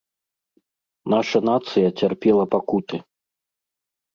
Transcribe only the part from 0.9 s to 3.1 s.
Наша нацыя цярпела пакуты.